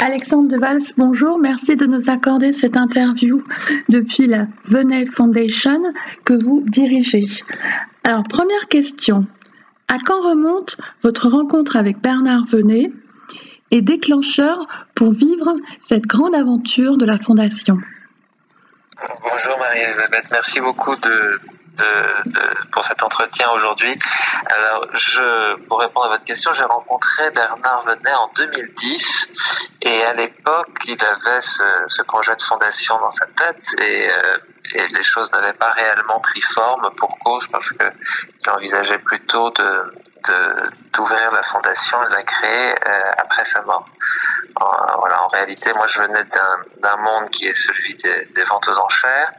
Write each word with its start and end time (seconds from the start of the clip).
Alexandre 0.00 0.48
de 0.48 0.58
Valls, 0.58 0.92
bonjour. 0.98 1.38
Merci 1.38 1.74
de 1.74 1.86
nous 1.86 2.10
accorder 2.10 2.52
cette 2.52 2.76
interview 2.76 3.42
depuis 3.88 4.26
la 4.26 4.46
Venet 4.66 5.06
Foundation 5.06 5.82
que 6.24 6.34
vous 6.34 6.62
dirigez. 6.66 7.26
Alors, 8.04 8.22
première 8.24 8.68
question. 8.68 9.26
À 9.88 9.98
quand 9.98 10.20
remonte 10.20 10.76
votre 11.02 11.28
rencontre 11.28 11.76
avec 11.76 12.00
Bernard 12.00 12.44
Venet 12.46 12.92
et 13.70 13.80
déclencheur 13.80 14.66
pour 14.94 15.12
vivre 15.12 15.54
cette 15.80 16.06
grande 16.06 16.34
aventure 16.34 16.98
de 16.98 17.06
la 17.06 17.18
Fondation? 17.18 17.78
Bonjour 19.22 19.58
Marie-Elisabeth, 19.58 20.28
merci 20.30 20.60
beaucoup 20.60 20.96
de, 20.96 21.40
de, 21.76 22.70
pour 22.72 22.84
cet 22.84 23.02
entretien 23.02 23.50
aujourd'hui. 23.50 23.98
Alors, 24.46 24.86
je, 24.94 25.56
pour 25.66 25.80
répondre 25.80 26.06
à 26.06 26.08
votre 26.10 26.24
question, 26.24 26.52
j'ai 26.54 26.64
rencontré 26.64 27.30
Bernard 27.30 27.82
Venet 27.84 28.14
en 28.14 28.30
2010 28.36 29.28
et 29.82 30.02
à 30.04 30.12
l'époque, 30.14 30.78
il 30.86 31.02
avait 31.04 31.40
ce, 31.40 31.62
ce, 31.88 32.02
projet 32.02 32.34
de 32.36 32.42
fondation 32.42 32.98
dans 32.98 33.10
sa 33.10 33.26
tête 33.26 33.64
et, 33.80 34.08
euh, 34.10 34.38
et 34.74 34.88
les 34.88 35.02
choses 35.02 35.30
n'avaient 35.32 35.52
pas 35.52 35.70
réellement 35.70 36.20
pris 36.20 36.40
forme 36.40 36.90
pour 36.96 37.18
cause 37.18 37.46
parce 37.48 37.70
qu'il 37.70 38.50
envisageait 38.50 38.98
plutôt 38.98 39.50
de 39.50 39.92
d'ouvrir 40.92 41.30
la 41.32 41.42
fondation 41.42 42.02
et 42.02 42.08
de 42.08 42.14
la 42.14 42.22
créer 42.22 42.70
euh, 42.70 43.10
après 43.18 43.44
sa 43.44 43.62
mort. 43.62 43.86
En, 44.60 44.98
voilà, 44.98 45.24
en 45.24 45.28
réalité, 45.28 45.70
moi, 45.74 45.86
je 45.86 46.00
venais 46.00 46.24
d'un 46.78 46.96
monde 46.96 47.28
qui 47.30 47.46
est 47.46 47.54
celui 47.54 47.94
des, 47.96 48.24
des, 48.34 48.44
ventes 48.44 48.68
aux 48.68 48.78
enchères, 48.78 49.32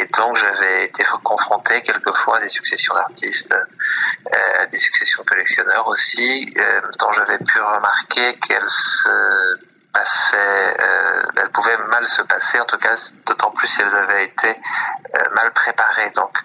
et 0.00 0.06
donc 0.06 0.36
j'avais 0.36 0.86
été 0.86 1.04
confronté 1.22 1.82
quelquefois 1.82 2.38
à 2.38 2.40
des 2.40 2.48
successions 2.48 2.94
d'artistes, 2.94 3.54
euh, 3.54 4.62
à 4.62 4.66
des 4.66 4.78
successions 4.78 5.22
de 5.22 5.28
collectionneurs 5.28 5.86
aussi, 5.86 6.52
euh, 6.58 6.80
dont 6.98 7.12
j'avais 7.12 7.38
pu 7.38 7.60
remarquer 7.60 8.34
qu'elles 8.40 8.70
se 8.70 9.58
passaient, 9.96 10.76
euh, 10.82 11.22
elles 11.40 11.50
pouvaient 11.50 11.76
mal 11.88 12.06
se 12.06 12.22
passer, 12.22 12.60
en 12.60 12.66
tout 12.66 12.76
cas, 12.76 12.94
d'autant 13.24 13.50
plus 13.52 13.66
si 13.66 13.80
elles 13.80 13.94
avaient 13.94 14.24
été 14.26 14.50
euh, 14.50 15.34
mal 15.34 15.50
préparées. 15.52 16.10
Donc, 16.10 16.38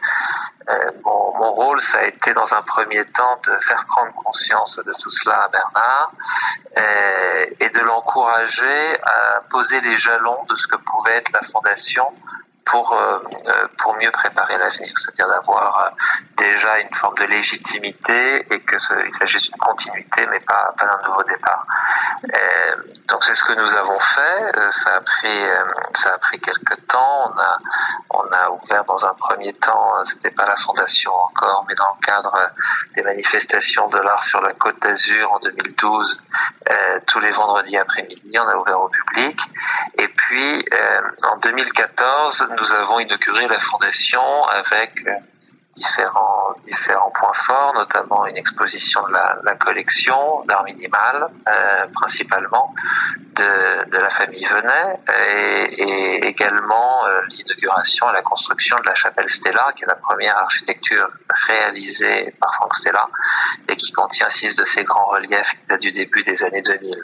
euh, 0.69 0.91
mon, 1.03 1.51
rôle, 1.51 1.81
ça 1.81 1.99
a 1.99 2.03
été 2.03 2.33
dans 2.33 2.53
un 2.53 2.61
premier 2.61 3.03
temps 3.05 3.39
de 3.45 3.51
faire 3.59 3.83
prendre 3.87 4.13
conscience 4.13 4.77
de 4.77 4.93
tout 4.93 5.09
cela 5.09 5.43
à 5.43 5.47
Bernard 5.49 6.11
et 7.59 7.69
de 7.69 7.79
l'encourager 7.81 8.93
à 9.03 9.41
poser 9.49 9.81
les 9.81 9.97
jalons 9.97 10.43
de 10.45 10.55
ce 10.55 10.67
que 10.67 10.77
pouvait 10.77 11.17
être 11.17 11.31
la 11.33 11.41
fondation 11.41 12.05
pour 12.63 12.97
pour 13.77 13.95
mieux 13.95 14.11
préparer 14.11 14.57
l'avenir, 14.57 14.91
c'est-à-dire 14.95 15.27
d'avoir 15.27 15.91
déjà 16.37 16.79
une 16.79 16.93
forme 16.93 17.15
de 17.15 17.25
légitimité 17.25 18.45
et 18.49 18.61
que 18.61 18.77
il 19.03 19.11
s'agisse 19.11 19.49
d'une 19.49 19.59
continuité 19.59 20.25
mais 20.27 20.39
pas 20.39 20.73
d'un 20.79 21.07
nouveau 21.07 21.23
départ. 21.23 21.65
Donc 23.07 23.23
c'est 23.23 23.35
ce 23.35 23.43
que 23.43 23.53
nous 23.53 23.73
avons 23.75 23.99
fait. 23.99 24.71
Ça 24.71 24.95
a 24.95 25.01
pris 25.01 25.43
ça 25.95 26.13
a 26.13 26.17
pris 26.17 26.39
quelques 26.39 26.87
temps. 26.87 27.31
On 27.33 27.39
a 27.39 27.57
on 28.13 28.31
a 28.31 28.49
ouvert 28.49 28.83
dans 28.85 29.05
un 29.05 29.13
premier 29.13 29.53
temps, 29.53 30.03
c'était 30.03 30.31
pas 30.31 30.45
la 30.45 30.55
fondation 30.55 31.13
encore, 31.13 31.65
mais 31.67 31.75
dans 31.75 31.95
le 31.99 32.05
cadre 32.05 32.33
des 32.95 33.01
manifestations 33.01 33.87
de 33.87 33.97
l'art 33.99 34.23
sur 34.23 34.41
la 34.41 34.53
Côte 34.53 34.81
d'Azur 34.81 35.31
en 35.31 35.39
2012, 35.39 36.21
euh, 36.69 36.99
tous 37.07 37.19
les 37.19 37.31
vendredis 37.31 37.77
après-midi, 37.77 38.31
on 38.37 38.47
a 38.47 38.55
ouvert 38.55 38.81
au 38.81 38.89
public. 38.89 39.39
Et 39.97 40.07
puis 40.07 40.65
euh, 40.73 41.01
en 41.23 41.37
2014, 41.37 42.47
nous 42.57 42.71
avons 42.73 42.99
inauguré 42.99 43.47
la 43.47 43.59
fondation 43.59 44.43
avec 44.45 45.05
euh, 45.07 45.11
différents 45.81 46.53
différents 46.65 47.11
points 47.11 47.33
forts, 47.33 47.73
notamment 47.73 48.25
une 48.25 48.37
exposition 48.37 49.01
de 49.07 49.13
la, 49.13 49.39
la 49.43 49.55
collection 49.55 50.43
d'art 50.45 50.63
minimal, 50.63 51.27
euh, 51.49 51.85
principalement 51.93 52.73
de, 53.35 53.89
de, 53.89 53.97
la 53.97 54.09
famille 54.09 54.45
Venet, 54.45 54.99
et, 55.27 55.83
et 55.83 56.27
également 56.27 57.05
euh, 57.05 57.21
l'inauguration 57.31 58.09
et 58.09 58.13
la 58.13 58.21
construction 58.21 58.77
de 58.79 58.87
la 58.87 58.95
chapelle 58.95 59.29
Stella, 59.29 59.71
qui 59.75 59.83
est 59.83 59.87
la 59.87 59.95
première 59.95 60.37
architecture 60.37 61.07
réalisée 61.47 62.33
par 62.39 62.53
Franck 62.55 62.75
Stella 62.75 63.07
et 63.67 63.75
qui 63.75 63.91
contient 63.91 64.29
six 64.29 64.55
de 64.55 64.65
ces 64.65 64.83
grands 64.83 65.09
reliefs 65.15 65.55
qui 65.57 65.65
datent 65.67 65.81
du 65.81 65.91
début 65.91 66.23
des 66.23 66.41
années 66.43 66.61
2000. 66.61 67.01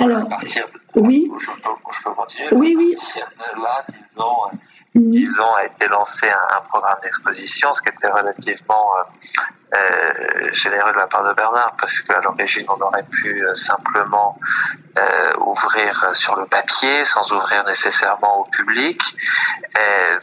Alors, 0.00 0.28
partir 0.28 0.66
de, 0.66 1.00
oui, 1.00 1.30
je 1.38 1.46
peux, 1.46 1.70
je 1.92 2.02
peux 2.02 2.10
continuer. 2.10 2.48
Oui, 2.52 2.74
oui. 2.76 2.96
Là, 3.56 3.84
disons 3.88 4.50
disons, 4.94 5.54
a 5.54 5.64
été 5.64 5.88
lancé 5.88 6.28
un, 6.28 6.60
programme 6.60 6.98
d'exposition, 7.02 7.72
ce 7.72 7.82
qui 7.82 7.88
était 7.88 8.08
relativement 8.08 8.92
euh, 8.96 9.76
euh, 9.76 10.52
généreux 10.52 10.92
de 10.92 10.98
la 10.98 11.06
part 11.06 11.24
de 11.24 11.32
Bernard, 11.34 11.74
parce 11.78 12.00
qu'à 12.00 12.20
l'origine, 12.20 12.64
on 12.68 12.80
aurait 12.80 13.04
pu 13.04 13.44
euh, 13.44 13.54
simplement 13.54 14.38
ouvrir 15.38 16.10
sur 16.12 16.36
le 16.36 16.46
papier, 16.46 17.04
sans 17.04 17.32
ouvrir 17.32 17.64
nécessairement 17.64 18.38
au 18.38 18.44
public. 18.44 19.00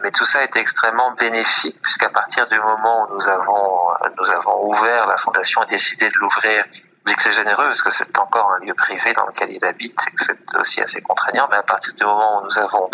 mais 0.02 0.12
tout 0.12 0.26
ça 0.26 0.40
a 0.40 0.44
été 0.44 0.60
extrêmement 0.60 1.12
bénéfique, 1.12 1.78
puisqu'à 1.82 2.08
partir 2.08 2.48
du 2.48 2.58
moment 2.58 3.04
où 3.04 3.16
nous 3.16 3.28
avons, 3.28 3.90
nous 4.18 4.30
avons 4.32 4.70
ouvert 4.70 5.08
la 5.08 5.18
fondation 5.18 5.62
et 5.64 5.66
décidé 5.66 6.08
de 6.08 6.18
l'ouvrir 6.20 6.64
dis 7.06 7.16
que 7.16 7.22
c'est 7.22 7.32
généreux 7.32 7.66
parce 7.66 7.82
que 7.82 7.92
c'est 7.92 8.18
encore 8.18 8.52
un 8.52 8.66
lieu 8.66 8.74
privé 8.74 9.14
dans 9.14 9.26
lequel 9.26 9.52
il 9.52 9.64
habite 9.66 9.98
et 10.08 10.12
que 10.12 10.24
c'est 10.24 10.58
aussi 10.60 10.82
assez 10.82 11.02
contraignant, 11.02 11.48
mais 11.50 11.58
à 11.58 11.64
partir 11.64 11.94
du 11.94 12.06
moment 12.06 12.42
où 12.42 12.46
nous 12.46 12.58
avons 12.58 12.90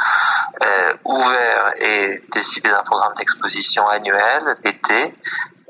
euh, 0.63 0.93
ouvert 1.03 1.73
et 1.77 2.23
décidé 2.31 2.69
d'un 2.69 2.83
programme 2.83 3.13
d'exposition 3.15 3.87
annuel 3.87 4.57
d'été 4.63 5.13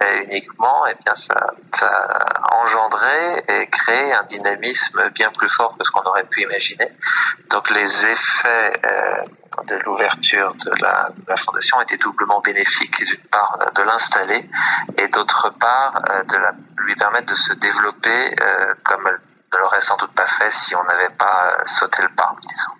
euh, 0.03 0.23
uniquement, 0.25 0.85
et 0.85 0.91
eh 0.93 1.03
bien 1.03 1.15
ça, 1.15 1.33
ça 1.73 1.87
a 1.87 2.55
engendré 2.61 3.43
et 3.47 3.67
créé 3.67 4.13
un 4.13 4.23
dynamisme 4.23 5.09
bien 5.09 5.31
plus 5.31 5.49
fort 5.49 5.75
que 5.75 5.83
ce 5.83 5.89
qu'on 5.89 6.07
aurait 6.07 6.25
pu 6.25 6.43
imaginer. 6.43 6.91
Donc 7.49 7.71
les 7.71 8.05
effets 8.05 8.73
euh, 8.85 9.23
de 9.65 9.75
l'ouverture 9.85 10.53
de 10.53 10.69
la, 10.81 11.09
de 11.15 11.23
la, 11.27 11.35
fondation 11.35 11.81
étaient 11.81 11.97
doublement 11.97 12.41
bénéfiques, 12.41 13.03
d'une 13.05 13.23
part 13.31 13.57
de 13.73 13.81
l'installer 13.81 14.47
et 14.99 15.07
d'autre 15.07 15.51
part 15.59 15.99
euh, 16.11 16.23
de 16.25 16.37
la, 16.37 16.51
lui 16.87 16.95
permettre 16.95 17.31
de 17.31 17.37
se 17.37 17.53
développer 17.53 18.09
euh, 18.41 18.73
comme 18.83 19.01
elle 19.05 19.19
ne 19.53 19.59
l'aurait 19.59 19.81
sans 19.81 19.97
doute 19.97 20.11
pas 20.11 20.25
fait 20.25 20.51
si 20.51 20.75
on 20.75 20.83
n'avait 20.85 21.13
pas 21.17 21.53
euh, 21.53 21.63
sauté 21.65 22.01
le 22.01 22.09
pas, 22.15 22.33
disons. 22.41 22.71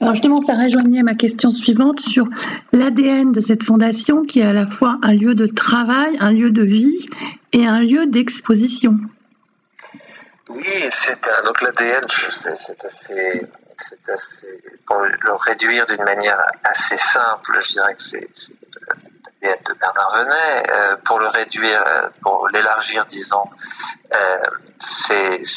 Alors 0.00 0.14
justement, 0.14 0.40
ça 0.40 0.54
rejoignait 0.54 1.02
ma 1.02 1.14
question 1.14 1.50
suivante 1.50 2.00
sur 2.00 2.26
l'ADN 2.72 3.32
de 3.32 3.40
cette 3.40 3.62
fondation 3.62 4.22
qui 4.22 4.40
est 4.40 4.44
à 4.44 4.52
la 4.52 4.66
fois 4.66 4.98
un 5.02 5.14
lieu 5.14 5.34
de 5.34 5.46
travail, 5.46 6.16
un 6.20 6.30
lieu 6.30 6.50
de 6.50 6.62
vie 6.62 7.06
et 7.52 7.66
un 7.66 7.80
lieu 7.80 8.06
d'exposition. 8.06 8.96
Oui, 10.50 10.88
c'est 10.90 11.18
donc 11.44 11.62
l'ADN, 11.62 12.02
c'est 12.30 12.50
assez, 12.84 13.46
c'est 13.78 14.12
assez, 14.12 14.62
pour 14.86 14.98
le 14.98 15.32
réduire 15.46 15.86
d'une 15.86 16.04
manière 16.04 16.38
assez 16.64 16.98
simple, 16.98 17.58
je 17.62 17.68
dirais 17.72 17.94
que 17.94 18.02
c'est 18.02 18.28
Bernard. 19.84 20.14
Euh, 20.14 20.96
pour 21.04 21.18
le 21.18 21.28
réduire, 21.28 21.82
euh, 21.86 22.08
pour 22.22 22.48
l'élargir, 22.48 23.04
disons, 23.06 23.44
euh, 24.14 24.42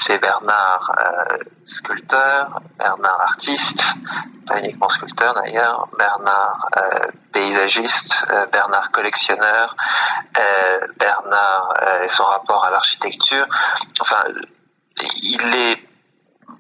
c'est 0.02 0.18
Bernard 0.20 0.92
euh, 1.00 1.38
sculpteur, 1.66 2.60
Bernard 2.78 3.22
artiste, 3.22 3.82
pas 4.46 4.60
uniquement 4.60 4.90
sculpteur 4.90 5.34
d'ailleurs, 5.34 5.88
Bernard 5.98 6.70
paysagiste, 7.34 8.26
Bernard 8.52 8.92
collectionneur, 8.92 9.76
Bernard 10.98 11.74
et 12.04 12.08
son 12.08 12.24
rapport 12.24 12.64
à 12.66 12.70
l'architecture. 12.70 13.46
Enfin, 14.00 14.24
il 15.22 15.56
est 15.56 15.88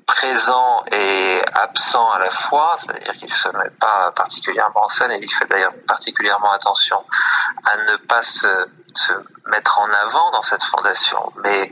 présent 0.05 0.83
et 0.91 1.41
absent 1.53 2.09
à 2.11 2.19
la 2.19 2.29
fois, 2.29 2.75
c'est-à-dire 2.77 3.11
qu'il 3.11 3.25
ne 3.25 3.29
se 3.29 3.49
met 3.49 3.69
pas 3.79 4.11
particulièrement 4.15 4.85
en 4.85 4.89
scène 4.89 5.11
et 5.11 5.19
il 5.21 5.29
fait 5.29 5.45
d'ailleurs 5.45 5.73
particulièrement 5.87 6.51
attention 6.51 7.03
à 7.63 7.77
ne 7.91 7.97
pas 7.97 8.21
se, 8.21 8.47
mettre 9.47 9.79
en 9.79 9.89
avant 9.91 10.31
dans 10.31 10.41
cette 10.41 10.63
fondation. 10.63 11.31
Mais 11.43 11.71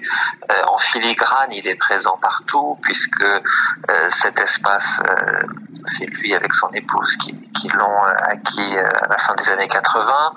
euh, 0.52 0.62
en 0.68 0.78
filigrane, 0.78 1.52
il 1.52 1.68
est 1.68 1.76
présent 1.76 2.18
partout 2.18 2.78
puisque 2.82 3.22
euh, 3.22 4.10
cet 4.10 4.40
espace, 4.40 5.00
euh, 5.10 5.40
c'est 5.86 6.06
lui 6.06 6.34
avec 6.34 6.54
son 6.54 6.70
épouse 6.72 7.18
qui, 7.18 7.34
qui 7.52 7.68
l'ont 7.70 8.02
acquis 8.02 8.78
à 8.78 9.08
la 9.10 9.18
fin 9.18 9.36
des 9.36 9.50
années 9.50 9.68
80, 9.68 10.34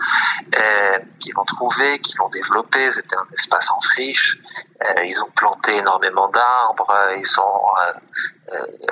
qui 1.20 1.32
l'ont 1.32 1.44
trouvé, 1.44 2.00
qui 2.00 2.17
l'ont 2.19 2.29
développé. 2.29 2.91
C'était 2.91 3.17
un 3.17 3.26
espace 3.32 3.70
en 3.70 3.81
friche. 3.81 4.38
ils 5.05 5.23
ont 5.23 5.31
planté 5.31 5.76
énormément 5.76 6.29
d'arbres, 6.29 6.93
ils 7.19 7.41
ont 7.41 7.67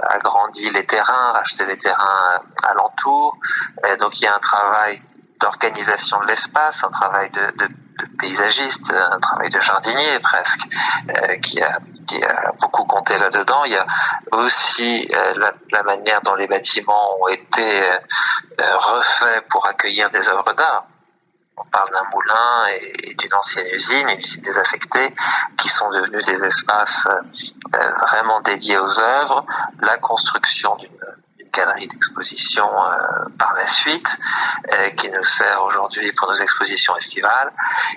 agrandi 0.09 0.71
les 0.71 0.87
terrains, 0.87 1.33
racheté 1.33 1.67
les 1.67 1.77
terrains 1.77 2.41
alentours. 2.63 3.37
donc 3.99 4.19
il 4.21 4.25
y 4.25 4.27
a 4.27 4.35
un 4.35 4.39
travail 4.39 5.03
d'organisation 5.41 6.21
de 6.21 6.27
l'espace, 6.27 6.83
un 6.85 6.91
travail 6.91 7.31
de, 7.31 7.41
de, 7.59 7.67
de, 7.67 8.07
paysagiste, 8.19 8.93
un 8.93 9.21
travail 9.21 9.51
de 9.51 9.61
jardinier 9.61 10.19
presque, 10.21 10.67
euh, 11.09 11.37
qui, 11.39 11.61
a, 11.63 11.79
qui 12.07 12.23
a 12.23 12.53
beaucoup 12.61 12.85
compté 12.85 13.17
là-dedans. 13.19 13.65
Il 13.65 13.73
y 13.73 13.77
a 13.77 13.87
aussi 14.33 15.09
euh, 15.15 15.35
la, 15.37 15.53
la, 15.73 15.83
manière 15.83 16.21
dont 16.23 16.35
les 16.35 16.47
bâtiments 16.47 17.21
ont 17.21 17.29
été 17.29 17.91
euh, 18.61 18.77
refaits 18.77 19.47
pour 19.49 19.67
accueillir 19.67 20.11
des 20.11 20.29
œuvres 20.29 20.53
d'art. 20.55 20.87
on 21.57 21.65
parle 21.65 21.91
d'un 21.91 22.05
moulin 22.13 22.67
et, 22.69 23.15
d'une 23.15 23.35
ancienne 23.35 23.67
usine, 23.73 24.09
une 24.09 24.21
usine 24.21 24.43
désaffectée, 24.43 25.15
qui 25.59 25.69
sont 25.69 25.91
devenus 25.91 26.25
des 26.25 26.45
espaces 26.45 27.07
euh, 27.07 27.93
vraiment 28.03 28.41
dédiés 28.41 28.79
aux 28.79 28.99
œuvres, 28.99 29.45
la 29.81 29.99
construction 29.99 30.77
d'une 30.77 30.91
galerie 31.57 31.89
d'exposition 31.89 32.67
euh, 32.67 32.99
par 33.39 33.55
la 33.55 33.67
suite, 33.67 34.09
euh, 34.73 34.91
qui 34.91 35.11
nous 35.11 35.25
sert 35.25 35.63
aujourd'hui 35.63 36.13
pour 36.13 36.29
nos 36.29 36.37
expositions 36.37 36.97
estivales, 36.97 37.53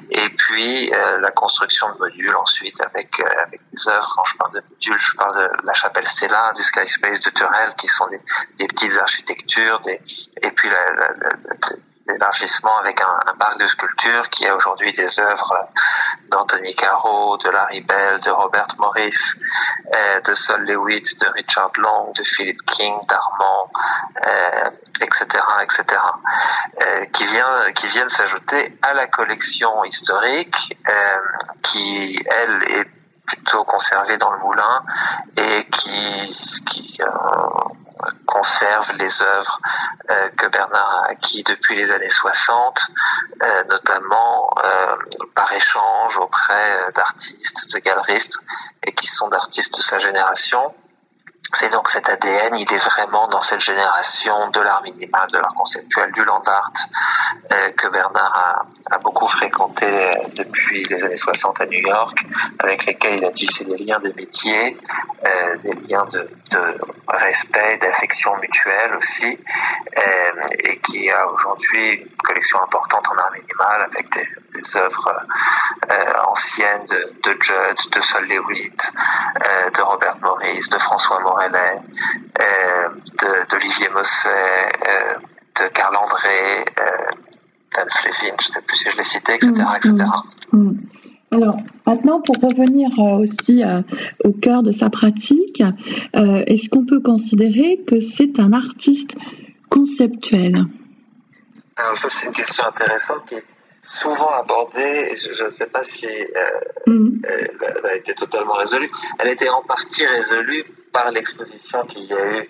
et 0.10 0.30
puis 0.30 0.92
la 1.22 1.32
construction 1.32 1.92
de 1.94 1.98
modules 1.98 2.36
ensuite 2.36 2.80
avec, 2.82 3.20
avec 3.20 3.62
des 3.72 3.88
œuvres. 3.88 4.12
Quand 4.16 4.26
je 4.26 4.36
parle 4.38 4.54
de 4.54 4.64
modules, 4.70 5.00
je 5.00 5.14
parle 5.14 5.36
de 5.36 5.66
la 5.66 5.74
chapelle 5.74 6.08
Stella, 6.08 6.52
du 6.56 6.64
Sky 6.64 6.88
Space 6.88 7.20
de 7.22 7.30
Turel, 7.32 7.74
qui 7.78 7.88
sont 7.88 8.08
des, 8.08 8.68
petites 8.68 8.98
architectures, 8.98 9.80
et 9.88 10.52
puis 10.52 10.70
la, 10.70 11.14
l'élargissement 12.10 12.78
avec 12.78 13.02
un, 13.02 13.34
parc 13.38 13.60
de 13.60 13.68
sculptures 13.68 14.30
qui 14.30 14.48
a 14.48 14.56
aujourd'hui 14.56 14.92
des 14.92 15.20
œuvres 15.20 15.70
d'Anthony 16.30 16.74
Caro, 16.76 17.38
de 17.38 17.50
Larry 17.50 17.82
Bell, 17.82 18.20
de 18.20 18.30
Robert 18.30 18.68
Morris, 18.78 19.16
euh, 19.94 20.22
de 20.22 20.34
Sol 20.34 20.62
Lewitt, 20.66 21.20
de 21.20 21.28
Richard 21.30 21.72
Long, 21.78 22.12
de 22.18 22.24
Philip 22.24 22.62
King, 22.66 22.96
d'Armand, 23.08 23.72
euh, 24.28 24.70
etc., 25.02 25.26
etc., 25.62 26.02
euh, 26.82 27.06
qui 27.06 27.26
vient, 27.26 27.72
qui 27.74 27.88
viennent 27.88 28.10
s'ajouter 28.10 28.78
à 28.82 28.94
la 28.94 29.08
collection 29.08 29.84
historique 29.86 30.78
euh, 30.90 31.18
qui, 31.62 32.20
elle, 32.26 32.80
est 32.80 32.88
plutôt 33.26 33.64
conservée 33.64 34.18
dans 34.18 34.32
le 34.32 34.40
moulin 34.40 34.84
et 35.38 35.66
qui, 35.70 36.62
qui 36.66 36.98
euh, 37.02 37.08
conserve 38.26 38.94
les 38.98 39.22
œuvres 39.22 39.60
euh, 40.10 40.30
que 40.32 40.48
Bernard 40.48 41.04
a 41.06 41.12
acquis 41.12 41.44
depuis 41.44 41.76
les 41.76 41.92
années 41.92 42.10
60, 42.10 42.80
euh, 43.42 43.64
notamment 43.66 44.50
euh, 44.64 44.96
par 45.36 45.52
échange 45.54 46.18
auprès 46.18 46.92
d'artistes, 46.96 47.72
de 47.74 47.80
galeristes, 47.80 48.40
et 48.86 48.92
qui 48.94 49.08
sont 49.08 49.30
d'artistes 49.30 49.78
de 49.78 49.82
sa 49.82 50.00
génération. 50.00 50.74
C'est 51.54 51.70
donc 51.70 51.90
cet 51.90 52.08
ADN, 52.08 52.56
il 52.58 52.72
est 52.72 52.86
vraiment 52.86 53.28
dans 53.28 53.42
cette 53.42 53.60
génération 53.60 54.50
de 54.52 54.60
l'art 54.60 54.84
minimal, 54.84 55.28
de 55.32 55.40
l'art 55.40 55.54
conceptuel, 55.56 56.12
du 56.12 56.24
land 56.24 56.44
art, 56.46 56.72
euh, 57.52 57.72
que 57.72 57.88
Bernard 57.88 58.68
a, 58.92 58.98
beaucoup 59.00 59.28
fréquenté 59.28 59.86
euh, 59.88 60.12
depuis 60.36 60.84
les 60.84 61.04
années 61.04 61.18
60 61.18 61.62
à 61.62 61.66
New 61.66 61.80
York, 61.80 62.24
avec 62.60 62.86
lesquels 62.86 63.16
il 63.18 63.26
a 63.26 63.32
tissé 63.32 63.66
des 63.66 63.78
liens 63.78 64.00
de 64.00 64.14
métier, 64.16 64.78
euh, 65.26 65.58
des 65.64 65.74
liens 65.88 66.06
de, 66.12 66.30
respect, 67.08 67.78
d'affection 67.78 68.38
mutuelle 68.38 68.94
aussi, 68.96 69.40
et 70.64 70.80
qui 70.82 71.10
a 71.10 71.28
aujourd'hui 71.28 71.94
une 71.94 72.18
collection 72.24 72.62
importante 72.62 73.08
en 73.10 73.18
art 73.18 73.32
minimal 73.32 73.88
avec 73.92 74.10
des, 74.14 74.28
œuvres 74.76 75.16
anciennes 76.28 76.86
de, 76.86 77.14
de, 77.24 77.38
Judd, 77.42 77.92
de 77.92 78.02
Sol 78.02 78.28
Lewitt, 78.28 78.92
de 79.74 79.82
Robert 79.82 80.18
Morris, 80.22 80.68
de 80.70 80.78
François 80.80 81.20
Morellet, 81.20 81.39
euh, 81.40 82.90
d'Olivier 83.50 83.90
Mosset, 83.90 84.30
euh, 84.30 85.16
de 85.60 85.68
Carl 85.74 85.96
André, 85.96 86.66
Dan 87.76 87.88
Flevin, 87.92 88.36
je 88.40 88.48
ne 88.48 88.54
sais 88.54 88.62
plus 88.62 88.78
si 88.78 88.90
je 88.90 88.98
l'ai 88.98 89.04
cité, 89.04 89.36
etc. 89.36 89.52
etc. 89.78 89.94
Mmh, 90.52 90.58
mmh. 90.58 90.78
Alors 91.32 91.58
maintenant, 91.86 92.22
pour 92.22 92.36
revenir 92.38 92.90
aussi 92.98 93.64
euh, 93.64 93.82
au 94.24 94.32
cœur 94.32 94.64
de 94.64 94.72
sa 94.72 94.90
pratique, 94.90 95.62
euh, 96.16 96.44
est-ce 96.48 96.70
qu'on 96.70 96.86
peut 96.86 97.02
considérer 97.02 97.78
que 97.88 98.00
c'est 98.00 98.40
un 98.40 98.54
artiste 98.54 99.16
conceptuel? 99.70 100.66
Alors 101.76 101.96
ça, 101.96 102.10
c'est 102.10 102.28
une 102.28 102.34
question 102.34 102.66
intéressante 102.66 103.26
qui 103.28 103.36
est 103.36 103.46
souvent 103.82 104.32
abordée. 104.32 105.14
Je 105.16 105.44
ne 105.44 105.50
sais 105.52 105.68
pas 105.68 105.84
si 105.84 106.08
euh, 106.08 106.92
mmh. 106.92 107.22
elle 107.24 107.86
a 107.86 107.96
été 107.96 108.14
totalement 108.16 108.56
résolue. 108.56 108.90
Elle 109.20 109.28
a 109.28 109.32
été 109.32 109.50
en 109.50 109.62
partie 109.62 110.06
résolue 110.08 110.66
par 110.92 111.12
l'exposition 111.12 111.86
qu'il 111.86 112.06
y 112.06 112.14
a 112.14 112.26
eu 112.26 112.50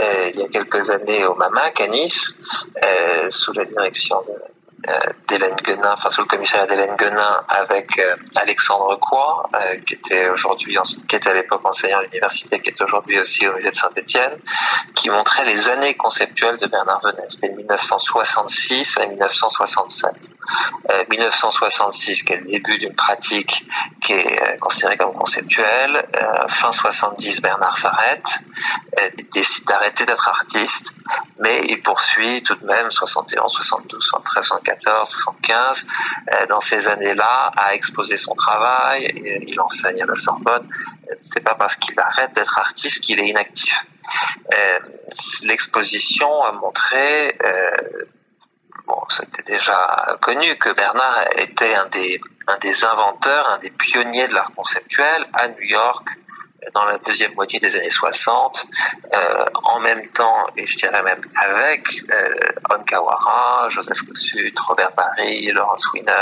euh, 0.00 0.30
il 0.34 0.40
y 0.40 0.42
a 0.42 0.48
quelques 0.48 0.90
années 0.90 1.24
au 1.26 1.34
MAMAC 1.34 1.80
à 1.80 1.88
Nice, 1.88 2.34
euh, 2.84 3.30
sous 3.30 3.52
la 3.52 3.64
direction 3.64 4.22
de 4.22 4.34
d'Hélène 5.28 5.54
Guenin, 5.64 5.92
enfin 5.92 6.08
sous 6.08 6.22
le 6.22 6.26
commissariat 6.26 6.66
d'Hélène 6.66 6.94
Guenin 6.96 7.42
avec 7.48 7.98
euh, 7.98 8.16
Alexandre 8.36 8.96
Croix, 9.00 9.50
euh, 9.54 9.76
qui 9.86 9.94
était 9.94 10.28
aujourd'hui, 10.30 10.76
qui 11.08 11.16
était 11.16 11.30
à 11.30 11.34
l'époque 11.34 11.64
enseignant 11.64 11.98
à 11.98 12.02
l'université, 12.02 12.60
qui 12.60 12.70
est 12.70 12.80
aujourd'hui 12.80 13.18
aussi 13.18 13.46
au 13.48 13.54
musée 13.54 13.70
de 13.70 13.74
Saint-Étienne, 13.74 14.38
qui 14.94 15.10
montrait 15.10 15.44
les 15.44 15.68
années 15.68 15.94
conceptuelles 15.94 16.58
de 16.58 16.66
Bernard 16.66 17.00
Venet. 17.00 17.24
C'était 17.28 17.50
1966 17.50 18.98
à 18.98 19.06
1967. 19.06 20.12
1966, 21.10 22.22
qui 22.22 22.32
est 22.32 22.36
le 22.36 22.46
début 22.46 22.78
d'une 22.78 22.94
pratique 22.94 23.66
qui 24.00 24.14
est 24.14 24.58
considérée 24.60 24.96
comme 24.96 25.12
conceptuelle. 25.12 26.06
fin 26.48 26.72
70, 26.72 27.42
Bernard 27.42 27.78
s'arrête, 27.78 28.26
décide 29.32 29.66
d'arrêter 29.66 30.06
d'être 30.06 30.28
artiste, 30.28 30.94
mais 31.38 31.64
il 31.68 31.82
poursuit 31.82 32.42
tout 32.42 32.54
de 32.54 32.64
même 32.64 32.90
71, 32.90 33.52
72, 33.52 34.02
73, 34.02 34.44
74, 34.44 34.67
75, 34.76 35.86
euh, 36.34 36.46
dans 36.46 36.60
ces 36.60 36.88
années-là, 36.88 37.52
a 37.56 37.74
exposé 37.74 38.16
son 38.16 38.34
travail. 38.34 39.04
Et 39.04 39.44
il 39.46 39.60
enseigne 39.60 40.02
à 40.02 40.06
la 40.06 40.14
Sorbonne. 40.14 40.68
C'est 41.20 41.40
pas 41.40 41.54
parce 41.54 41.76
qu'il 41.76 41.98
arrête 41.98 42.32
d'être 42.34 42.58
artiste 42.58 43.02
qu'il 43.02 43.20
est 43.20 43.28
inactif. 43.28 43.86
Euh, 44.54 44.78
L'exposition 45.42 46.42
a 46.42 46.52
montré, 46.52 47.36
euh, 47.44 48.04
bon, 48.86 49.00
c'était 49.08 49.42
déjà 49.42 50.18
connu 50.20 50.56
que 50.56 50.72
Bernard 50.72 51.26
était 51.36 51.74
un 51.74 51.86
des 51.88 52.84
inventeurs, 52.84 53.48
un 53.50 53.58
des 53.58 53.70
pionniers 53.70 54.28
de 54.28 54.34
l'art 54.34 54.52
conceptuel 54.52 55.26
à 55.32 55.48
New 55.48 55.62
York 55.62 56.08
dans 56.74 56.84
la 56.84 56.98
deuxième 56.98 57.34
moitié 57.34 57.60
des 57.60 57.76
années 57.76 57.90
60, 57.90 58.66
euh, 59.14 59.44
en 59.64 59.80
même 59.80 60.06
temps, 60.08 60.46
et 60.56 60.66
je 60.66 60.76
dirais 60.76 61.02
même 61.02 61.20
avec 61.36 61.86
euh, 62.12 62.34
Onkawara, 62.70 63.68
Joseph 63.68 64.02
Kossut, 64.02 64.54
Robert 64.66 64.92
Barry, 64.96 65.46
Laurence 65.52 65.86
Wiener, 65.92 66.12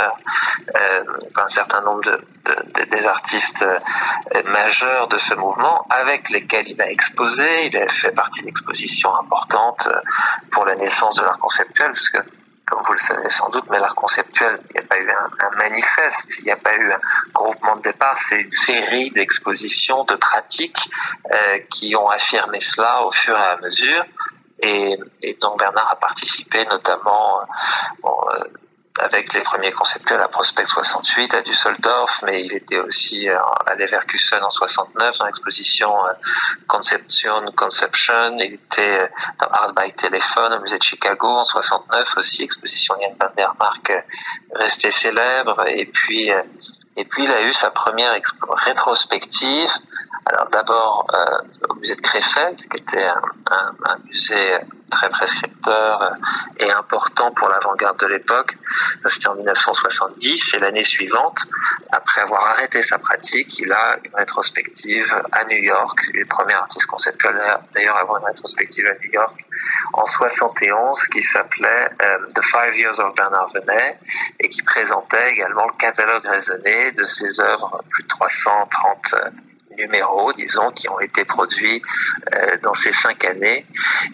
euh, 0.76 1.04
un 1.36 1.48
certain 1.48 1.80
nombre 1.82 2.02
de, 2.02 2.10
de, 2.44 2.84
de, 2.84 2.96
des 2.96 3.06
artistes 3.06 3.64
majeurs 4.44 5.08
de 5.08 5.18
ce 5.18 5.34
mouvement, 5.34 5.86
avec 5.90 6.30
lesquels 6.30 6.68
il 6.68 6.80
a 6.80 6.90
exposé, 6.90 7.66
il 7.66 7.76
a 7.78 7.88
fait 7.88 8.12
partie 8.12 8.42
d'expositions 8.42 9.14
importantes 9.16 9.88
pour 10.50 10.66
la 10.66 10.74
naissance 10.74 11.16
de 11.16 11.22
l'art 11.22 11.38
conceptuel, 11.38 11.92
comme 12.66 12.80
vous 12.84 12.92
le 12.92 12.98
savez 12.98 13.30
sans 13.30 13.48
doute, 13.50 13.64
mais 13.70 13.78
l'art 13.78 13.94
conceptuel, 13.94 14.60
il 14.70 14.72
n'y 14.74 14.84
a 14.84 14.88
pas 14.88 14.98
eu 14.98 15.08
un, 15.08 15.56
manifeste, 15.56 16.40
il 16.40 16.46
n'y 16.46 16.50
a 16.50 16.56
pas 16.56 16.74
eu 16.74 16.92
un 16.92 16.98
groupement 17.32 17.76
de 17.76 17.82
départ, 17.82 18.18
c'est 18.18 18.36
une 18.36 18.50
série 18.50 19.10
d'expositions, 19.12 20.04
de 20.04 20.16
pratiques 20.16 20.90
euh, 21.32 21.58
qui 21.70 21.94
ont 21.94 22.08
affirmé 22.08 22.60
cela 22.60 23.06
au 23.06 23.10
fur 23.10 23.36
et 23.36 23.42
à 23.42 23.56
mesure. 23.58 24.04
Et, 24.62 24.98
et 25.22 25.36
dont 25.40 25.54
Bernard 25.56 25.90
a 25.92 25.96
participé 25.96 26.64
notamment 26.64 27.40
bon, 28.02 28.18
euh, 28.32 28.44
avec 28.98 29.32
les 29.34 29.40
premiers 29.40 29.72
conceptuels 29.72 30.20
à 30.20 30.28
Prospect 30.28 30.66
68 30.66 31.34
à 31.34 31.42
Düsseldorf, 31.42 32.22
mais 32.24 32.44
il 32.44 32.52
était 32.52 32.78
aussi 32.78 33.28
à 33.28 33.74
Leverkusen 33.74 34.42
en 34.42 34.50
69 34.50 35.18
dans 35.18 35.26
l'exposition 35.26 35.92
Conception 36.66 37.44
Conception. 37.54 38.36
Il 38.38 38.54
était 38.54 39.10
dans 39.40 39.48
Art 39.48 39.74
by 39.74 39.92
Telephone 39.92 40.54
au 40.54 40.60
musée 40.60 40.78
de 40.78 40.82
Chicago 40.82 41.28
en 41.28 41.44
69 41.44 42.16
aussi, 42.16 42.42
exposition 42.42 42.94
Jan 43.00 43.14
van 43.20 43.32
der 43.36 43.54
Mark 43.58 43.92
restée 44.54 44.90
célèbre. 44.90 45.66
Et 45.68 45.86
puis, 45.86 46.30
et 46.96 47.04
puis 47.04 47.24
il 47.24 47.30
a 47.30 47.42
eu 47.42 47.52
sa 47.52 47.70
première 47.70 48.16
rétrospective. 48.50 49.70
Alors 50.28 50.48
d'abord 50.50 51.06
euh, 51.14 51.68
au 51.70 51.74
musée 51.74 51.94
de 51.94 52.00
Krefeld, 52.00 52.56
qui 52.56 52.76
était 52.78 53.06
un 53.06 53.98
musée 54.04 54.58
très 54.90 55.08
prescripteur 55.08 56.14
et 56.58 56.70
important 56.70 57.32
pour 57.32 57.48
l'avant-garde 57.48 57.98
de 58.00 58.06
l'époque. 58.06 58.56
Ça 59.02 59.08
c'était 59.08 59.28
en 59.28 59.34
1970 59.34 60.54
et 60.54 60.58
l'année 60.58 60.84
suivante, 60.84 61.46
après 61.92 62.22
avoir 62.22 62.46
arrêté 62.46 62.82
sa 62.82 62.98
pratique, 62.98 63.58
il 63.58 63.72
a 63.72 63.96
une 64.04 64.14
rétrospective 64.14 65.14
à 65.32 65.44
New 65.44 65.58
York. 65.58 65.98
Il 66.10 66.16
est 66.16 66.20
le 66.20 66.26
premier 66.26 66.54
artiste 66.54 66.86
conceptuel 66.86 67.36
d'ailleurs 67.74 67.96
à 67.96 68.00
avoir 68.00 68.20
une 68.20 68.26
rétrospective 68.26 68.86
à 68.86 68.94
New 69.04 69.12
York 69.12 69.38
en 69.92 70.04
71 70.04 71.06
qui 71.08 71.22
s'appelait 71.22 71.88
euh, 72.02 72.26
The 72.34 72.42
Five 72.42 72.76
Years 72.76 72.98
of 73.00 73.14
Bernard 73.14 73.48
Venet 73.54 73.98
et 74.40 74.48
qui 74.48 74.62
présentait 74.62 75.32
également 75.32 75.66
le 75.66 75.76
catalogue 75.78 76.24
raisonné 76.26 76.92
de 76.92 77.04
ses 77.04 77.40
œuvres, 77.40 77.82
plus 77.90 78.04
de 78.04 78.08
330 78.08 79.14
numéros, 79.76 80.32
disons, 80.32 80.70
qui 80.72 80.88
ont 80.88 81.00
été 81.00 81.24
produits 81.24 81.82
euh, 82.34 82.56
dans 82.62 82.74
ces 82.74 82.92
cinq 82.92 83.24
années 83.24 83.66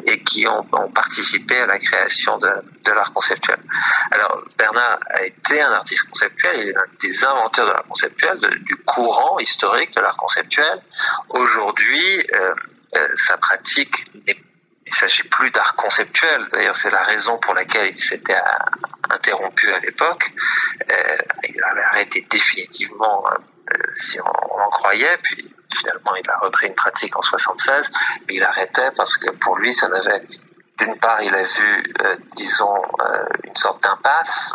et 0.07 0.23
qui 0.23 0.47
ont, 0.47 0.63
participé 0.95 1.59
à 1.59 1.67
la 1.67 1.79
création 1.79 2.39
de, 2.39 2.51
de 2.85 2.91
l'art 2.93 3.13
conceptuel. 3.13 3.59
Alors, 4.11 4.43
Bernard 4.59 4.99
a 5.11 5.25
été 5.25 5.61
un 5.61 5.73
artiste 5.73 6.09
conceptuel, 6.09 6.53
il 6.61 6.69
est 6.69 6.77
un 6.77 6.85
des 7.01 7.25
inventeurs 7.25 7.67
de 7.67 7.73
l'art 7.73 7.85
conceptuel, 7.89 8.39
du 8.63 8.77
courant 8.77 9.39
historique 9.39 9.95
de 9.95 10.01
l'art 10.01 10.17
conceptuel. 10.17 10.83
Aujourd'hui, 11.31 12.27
euh, 12.35 12.55
euh, 12.97 13.09
sa 13.17 13.37
pratique 13.37 14.05
il 14.85 14.93
s'agit 14.93 15.23
plus 15.29 15.51
d'art 15.51 15.75
conceptuel. 15.77 16.49
D'ailleurs, 16.53 16.75
c'est 16.75 16.91
la 16.91 17.03
raison 17.03 17.39
pour 17.39 17.55
laquelle 17.55 17.97
c'était 17.97 18.35
un, 18.35 19.15
interrompu 19.15 19.73
à 19.73 19.79
l'époque. 19.79 20.33
il 21.49 21.63
avait 21.63 21.83
arrêté 21.83 22.27
définitivement, 22.29 23.25
si 23.95 24.21
on, 24.21 24.61
en 24.61 24.71
croyait, 24.71 25.17
puis 25.23 25.52
finalement 25.77 26.15
il 26.17 26.31
a 26.31 26.39
repris 26.39 26.67
une 26.69 26.75
pratique 26.75 27.17
en 27.17 27.23
76, 27.23 27.91
mais 28.27 28.35
il 28.35 28.45
arrêtait 28.45 28.91
parce 28.97 29.17
que 29.17 29.31
pour 29.33 29.57
lui, 29.57 29.75
ça 29.75 29.89
n'avait 29.89 30.23
d'une 30.79 30.99
part, 30.99 31.23
il 31.23 31.33
a 31.35 31.43
vu, 31.43 31.95
disons, 32.35 32.83
une 33.45 33.55
sorte 33.55 33.85
d'impasse 33.85 34.55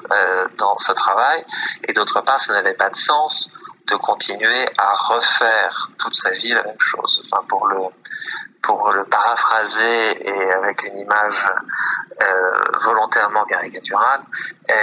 dans 0.58 0.76
ce 0.76 0.92
travail, 0.92 1.46
et 1.88 1.94
d'autre 1.94 2.20
part, 2.22 2.40
ça 2.40 2.54
n'avait 2.54 2.74
pas 2.74 2.90
de 2.90 2.96
sens 2.96 3.54
de 3.88 3.96
continuer 3.96 4.66
à 4.78 4.94
refaire 4.94 5.90
toute 5.98 6.16
sa 6.16 6.32
vie 6.32 6.50
la 6.50 6.64
même 6.64 6.80
chose. 6.80 7.22
Enfin, 7.24 7.44
pour 7.48 7.68
le 7.68 7.78
pour 8.62 8.92
le 8.92 9.06
paraphraser 9.06 10.28
et 10.28 10.52
avec 10.52 10.84
une 10.84 10.98
image 10.98 11.46
euh, 12.22 12.56
volontairement 12.82 13.46
caricaturale, 13.46 14.22
euh, 14.70 14.74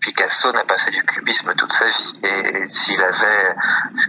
Picasso 0.00 0.52
n'a 0.52 0.64
pas 0.64 0.78
fait 0.78 0.90
du 0.90 1.02
cubisme 1.04 1.54
toute 1.54 1.72
sa 1.72 1.86
vie. 1.86 2.20
Et 2.24 2.66
s'il 2.66 3.00
avait 3.00 3.54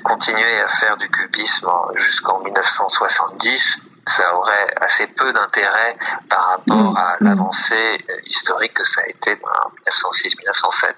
continué 0.04 0.60
à 0.62 0.68
faire 0.68 0.98
du 0.98 1.10
cubisme 1.10 1.70
jusqu'en 1.96 2.40
1970, 2.40 3.82
ça 4.08 4.36
aurait 4.36 4.74
assez 4.82 5.08
peu 5.08 5.32
d'intérêt 5.32 5.96
par 6.30 6.48
rapport 6.48 6.98
à 6.98 7.16
mmh. 7.20 7.26
l'avancée 7.26 8.06
historique 8.26 8.74
que 8.74 8.84
ça 8.84 9.02
a 9.02 9.08
été 9.08 9.40
en 9.44 9.72
1906-1907 9.90 10.96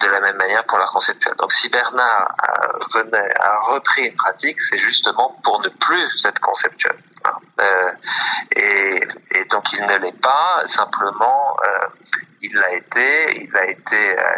de 0.00 0.06
la 0.06 0.20
même 0.20 0.36
manière 0.36 0.64
pour 0.64 0.78
l'art 0.78 0.90
conceptuel. 0.90 1.34
Donc 1.36 1.52
si 1.52 1.68
Bernard 1.68 2.34
a, 2.42 2.98
venait, 2.98 3.30
a 3.40 3.58
repris 3.60 4.06
une 4.06 4.14
pratique, 4.14 4.60
c'est 4.60 4.78
justement 4.78 5.38
pour 5.42 5.60
ne 5.60 5.68
plus 5.68 6.24
être 6.24 6.40
conceptuel. 6.40 6.96
Hein. 7.24 7.32
Euh, 7.60 7.92
et, 8.56 9.00
et, 9.36 9.44
donc 9.46 9.72
il 9.72 9.84
ne 9.84 9.96
l'est 9.98 10.20
pas, 10.20 10.62
simplement 10.66 11.56
euh, 11.64 11.86
il 12.42 12.54
l'a 12.54 12.74
été, 12.74 13.42
il 13.42 13.56
a 13.56 13.66
été 13.66 14.18
à, 14.18 14.36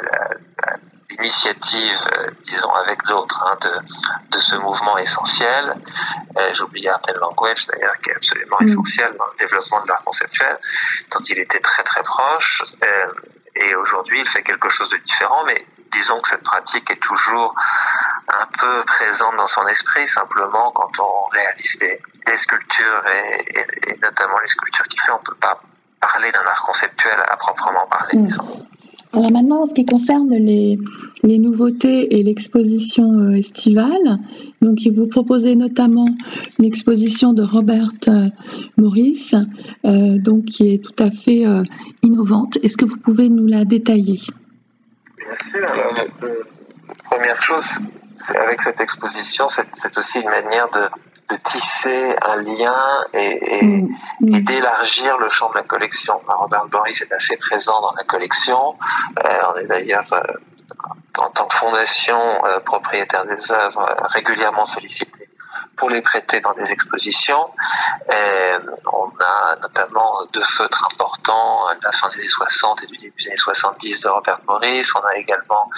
l'initiative, 1.10 1.98
euh, 2.18 2.30
disons 2.44 2.70
avec 2.70 3.02
d'autres, 3.04 3.42
hein, 3.46 3.56
de, 3.62 4.36
de 4.36 4.38
ce 4.38 4.56
mouvement 4.56 4.98
essentiel. 4.98 5.74
Euh, 6.36 6.54
J'oublie 6.54 6.88
Art 6.88 7.00
and 7.08 7.18
Language 7.20 7.66
d'ailleurs 7.66 7.96
qui 8.02 8.10
est 8.10 8.16
absolument 8.16 8.56
mm. 8.60 8.64
essentiel 8.64 9.14
dans 9.18 9.26
le 9.26 9.36
développement 9.38 9.82
de 9.82 9.88
l'art 9.88 10.04
conceptuel, 10.04 10.58
dont 11.12 11.20
il 11.20 11.38
était 11.38 11.60
très 11.60 11.82
très 11.82 12.02
proche. 12.02 12.62
Euh, 12.84 13.12
et 13.56 13.74
aujourd'hui, 13.74 14.20
il 14.20 14.28
fait 14.28 14.42
quelque 14.42 14.68
chose 14.68 14.88
de 14.90 14.96
différent, 14.98 15.44
mais 15.46 15.66
disons 15.92 16.20
que 16.20 16.28
cette 16.28 16.42
pratique 16.42 16.90
est 16.90 17.02
toujours 17.02 17.54
un 18.28 18.46
peu 18.58 18.84
présente 18.84 19.36
dans 19.36 19.46
son 19.46 19.66
esprit, 19.66 20.06
simplement 20.06 20.70
quand 20.72 21.00
on 21.00 21.24
réalise 21.30 21.78
des, 21.78 22.00
sculptures 22.36 23.02
et, 23.06 23.96
notamment 24.02 24.38
les 24.40 24.48
sculptures 24.48 24.86
qu'il 24.88 25.00
fait, 25.00 25.12
on 25.12 25.18
ne 25.18 25.24
peut 25.24 25.36
pas 25.36 25.60
parler 26.00 26.30
d'un 26.32 26.44
art 26.44 26.62
conceptuel 26.62 27.16
à 27.28 27.36
proprement 27.36 27.86
parler. 27.86 28.18
Mm. 28.18 28.65
Alors 29.16 29.30
maintenant, 29.32 29.62
en 29.62 29.66
ce 29.66 29.72
qui 29.72 29.86
concerne 29.86 30.28
les, 30.28 30.78
nouveautés 31.24 32.18
et 32.18 32.22
l'exposition 32.22 33.18
euh, 33.18 33.32
estivale, 33.32 34.18
donc 34.60 34.80
vous 34.92 35.06
proposez 35.06 35.56
notamment 35.56 36.04
l'exposition 36.58 37.32
de 37.32 37.42
Robert 37.42 37.92
euh, 38.08 38.28
Morris, 38.76 39.30
euh, 39.86 40.18
donc 40.18 40.44
qui 40.44 40.74
est 40.74 40.84
tout 40.84 41.02
à 41.02 41.10
fait 41.10 41.44
innovante. 42.02 42.58
Est-ce 42.62 42.76
que 42.76 42.84
vous 42.84 42.98
pouvez 42.98 43.30
nous 43.30 43.46
la 43.46 43.64
détailler? 43.64 44.20
Bien 45.16 45.34
sûr. 45.50 45.66
Alors, 45.66 45.94
première 47.04 47.40
chose, 47.40 47.78
avec 48.34 48.62
cette 48.62 48.80
exposition, 48.80 49.48
c'est 49.48 49.98
aussi 49.98 50.20
une 50.20 50.28
manière 50.28 50.68
de 50.70 50.88
de 51.30 51.36
tisser 51.36 52.14
un 52.22 52.36
lien 52.36 53.04
et, 53.14 53.64
mm. 53.64 53.88
Mm. 54.20 54.44
d'élargir 54.44 55.18
le 55.18 55.28
champ 55.28 55.50
de 55.50 55.56
la 55.56 55.64
collection. 55.64 56.20
Robert 56.26 56.66
Boris 56.66 57.00
est 57.02 57.12
assez 57.12 57.36
présent 57.36 57.80
dans 57.80 57.92
la 57.96 58.04
collection. 58.04 58.76
Euh, 59.24 59.28
on 59.52 59.58
est 59.58 59.66
d'ailleurs 59.66 60.12
euh, 60.12 60.20
en 61.18 61.30
tant 61.30 61.46
que 61.46 61.54
fondation 61.54 62.44
euh, 62.44 62.60
propriétaire 62.60 63.24
des 63.26 63.52
œuvres 63.52 63.86
régulièrement 64.14 64.64
sollicité 64.64 65.28
pour 65.76 65.90
les 65.90 66.02
prêter 66.02 66.40
dans 66.40 66.52
des 66.52 66.72
expositions. 66.72 67.50
Et 68.10 68.52
on 68.92 69.10
a 69.20 69.56
notamment 69.62 70.24
deux 70.32 70.42
feutres 70.42 70.84
importants 70.84 71.66
de 71.74 71.84
la 71.84 71.92
fin 71.92 72.08
des 72.08 72.18
années 72.18 72.28
60 72.28 72.82
et 72.82 72.86
du 72.86 72.96
début 72.96 73.22
des 73.22 73.28
années 73.28 73.36
70 73.36 74.00
de 74.00 74.08
Robert 74.08 74.40
Morris. 74.46 74.88
On 74.94 75.06
a 75.06 75.16
également 75.16 75.70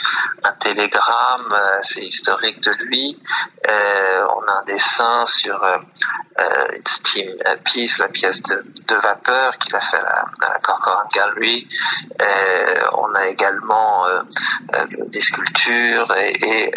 un 0.44 0.52
télégramme, 0.52 1.54
c'est 1.82 2.02
historique 2.02 2.60
de 2.62 2.72
lui. 2.84 3.20
on 3.66 4.42
a 4.46 4.60
un 4.60 4.64
dessin 4.66 5.24
sur 5.26 5.62
euh, 5.62 5.78
une 6.72 6.86
steam 6.86 7.36
piece, 7.64 7.98
la 7.98 8.08
pièce 8.08 8.42
de, 8.42 8.94
vapeur 8.94 9.58
qu'il 9.58 9.74
a 9.76 9.80
fait 9.80 9.96
à 9.96 10.02
la, 10.40 10.54
à 10.54 10.58
Corcoran 10.60 11.08
Gallery. 11.12 11.68
on 12.92 13.14
a 13.14 13.26
également 13.26 14.06
euh, 14.06 14.22
euh, 14.76 14.86
des 15.06 15.20
sculptures 15.20 16.14
et, 16.16 16.72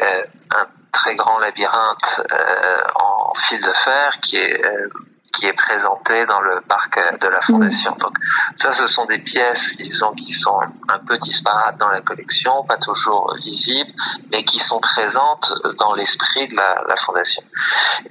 un 0.53 0.65
très 0.91 1.15
grand 1.15 1.39
labyrinthe 1.39 2.21
euh, 2.31 2.77
en 2.95 3.10
fil 3.39 3.61
de 3.61 3.71
fer 3.71 4.19
qui 4.21 4.37
est 4.37 4.65
euh, 4.65 4.89
qui 5.31 5.45
est 5.45 5.53
présenté 5.53 6.25
dans 6.25 6.41
le 6.41 6.61
parc 6.61 6.99
de 7.19 7.27
la 7.27 7.41
Fondation. 7.41 7.95
Donc 7.99 8.17
ça, 8.55 8.71
ce 8.71 8.87
sont 8.87 9.05
des 9.05 9.19
pièces, 9.19 9.77
disons, 9.77 10.11
qui 10.13 10.33
sont 10.33 10.59
un 10.89 10.99
peu 10.99 11.17
disparates 11.17 11.77
dans 11.77 11.89
la 11.89 12.01
collection, 12.01 12.63
pas 12.63 12.77
toujours 12.77 13.33
visibles, 13.37 13.91
mais 14.31 14.43
qui 14.43 14.59
sont 14.59 14.79
présentes 14.79 15.53
dans 15.79 15.93
l'esprit 15.93 16.47
de 16.47 16.55
la, 16.55 16.83
la, 16.87 16.95
Fondation. 16.95 17.43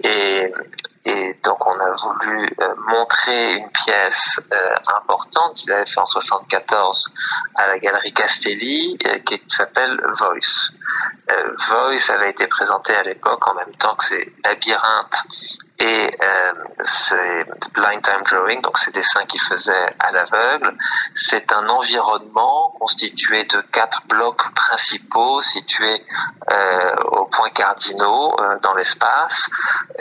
Et, 0.03 0.53
et 1.05 1.39
donc 1.43 1.67
on 1.67 1.79
a 1.81 1.93
voulu 1.93 2.55
euh, 2.61 2.75
montrer 2.89 3.55
une 3.55 3.71
pièce 3.71 4.41
euh, 4.53 4.75
importante 4.97 5.55
qu'il 5.55 5.73
avait 5.73 5.87
fait 5.87 6.01
en 6.01 6.05
74 6.05 7.13
à 7.55 7.69
la 7.69 7.79
galerie 7.79 8.13
Castelli, 8.13 8.99
euh, 9.07 9.19
qui 9.21 9.43
s'appelle 9.49 10.01
Voice. 10.19 10.73
Voice 11.69 12.11
avait 12.13 12.31
été 12.31 12.47
présenté 12.49 12.95
à 12.95 13.03
l'époque 13.03 13.47
en 13.47 13.55
même 13.55 13.75
temps 13.77 13.95
que 13.95 14.05
c'est 14.05 14.33
Labyrinthe 14.45 15.15
et 15.79 16.11
euh, 16.23 16.53
c'est 16.85 17.45
blind 17.73 18.03
time 18.03 18.23
drawing, 18.25 18.61
donc 18.61 18.77
ces 18.77 18.91
dessins 18.91 19.25
qu'il 19.25 19.41
faisait 19.41 19.87
à 19.99 20.11
l'aveugle. 20.11 20.77
C'est 21.15 21.53
un 21.53 21.67
environnement 21.69 22.75
constitué 22.79 23.45
de 23.45 23.61
quatre 23.73 24.03
blocs 24.07 24.53
principaux 24.55 25.41
situés 25.41 26.05
aux 27.13 27.25
points 27.27 27.51
cardinaux 27.51 28.37
dans 28.63 28.75
l'espace, 28.75 29.49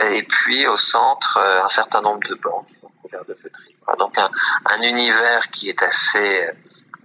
et 0.00 0.22
puis 0.24 0.66
au 0.66 0.76
centre 0.90 1.38
euh, 1.38 1.64
un 1.64 1.68
certain 1.68 2.00
nombre 2.00 2.26
de 2.28 2.34
bandes 2.34 2.66
couvertes 3.02 3.28
de 3.28 3.34
feutrine. 3.34 3.76
Donc 3.98 4.16
un, 4.18 4.30
un, 4.66 4.82
univers 4.82 5.48
qui 5.50 5.68
est 5.68 5.82
assez 5.82 6.48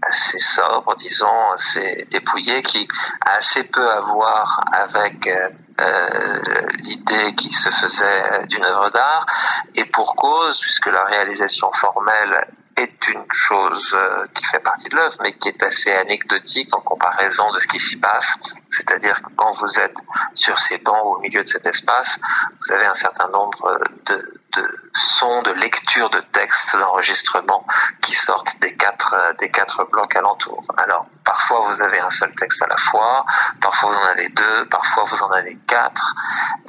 assez 0.02 0.40
sobre, 0.40 0.96
disons, 0.96 1.52
assez 1.54 2.08
dépouillé, 2.12 2.62
qui 2.62 2.88
a 3.26 3.38
assez 3.38 3.64
peu 3.64 3.90
à 3.90 4.02
voir 4.02 4.62
avec 4.72 5.26
euh, 5.26 5.50
euh, 5.82 6.42
l'idée 6.84 7.34
qui 7.36 7.52
se 7.52 7.70
faisait 7.70 8.46
d'une 8.48 8.64
œuvre 8.66 8.90
d'art, 8.92 9.26
et 9.74 9.86
pour 9.86 10.16
cause, 10.16 10.60
puisque 10.60 10.88
la 10.88 11.04
réalisation 11.06 11.72
formelle 11.74 12.48
est 12.78 13.08
une 13.08 13.26
chose 13.32 13.94
euh, 13.94 14.28
qui 14.34 14.44
fait 14.46 14.60
partie 14.60 14.90
de 14.90 14.96
l'œuvre, 14.96 15.16
mais 15.22 15.34
qui 15.34 15.50
est 15.50 15.64
assez 15.64 15.94
anecdotique 15.94 16.76
en 16.76 16.82
comparaison 16.82 17.50
de 17.52 17.60
ce 17.60 17.68
qui 17.68 17.80
s'y 17.80 17.98
passe. 17.98 18.36
C'est-à-dire 18.72 19.22
que 19.22 19.30
quand 19.36 19.52
vous 19.52 19.80
êtes 19.80 19.96
sur 20.34 20.58
ces 20.60 20.78
bancs 20.80 21.06
au 21.06 21.20
milieu 21.20 21.42
de 21.42 21.48
cet 21.48 21.66
espace, 21.66 22.20
vous 22.60 22.74
avez 22.74 22.86
un 22.86 22.94
certain 22.94 23.30
nombre 23.30 23.80
de, 24.06 24.42
de 24.54 24.92
sons, 24.94 25.42
de 25.44 25.52
lectures 25.52 26.10
de 26.10 26.20
textes, 26.34 26.78
d'enregistrements 26.78 27.66
qui 28.02 28.14
sortent 28.14 28.60
des 28.60 28.76
quatre, 28.76 29.14
euh, 29.14 29.34
des 29.40 29.50
quatre 29.50 29.86
blocs 29.86 30.16
alentours. 30.16 30.64
Alors, 30.78 31.08
parfois 31.24 31.72
vous 31.72 31.82
avez 31.82 32.00
un 32.00 32.10
seul 32.10 32.34
texte 32.36 32.62
à 32.62 32.68
la 32.68 32.78
fois, 32.78 33.26
parfois 33.62 33.92
vous 33.92 33.98
en 33.98 34.10
avez 34.10 34.30
deux, 34.30 34.66
parfois 34.66 35.06
vous 35.06 35.22
en 35.24 35.32
avez 35.32 35.58
quatre. 35.68 36.14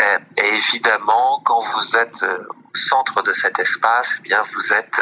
Euh, 0.00 0.18
et 0.36 0.54
évidemment, 0.54 1.42
quand 1.44 1.60
vous 1.60 1.96
êtes 1.96 2.24
centre 2.76 3.22
de 3.22 3.32
cet 3.32 3.58
espace, 3.58 4.14
eh 4.18 4.22
bien 4.22 4.42
vous 4.54 4.72
êtes 4.72 5.00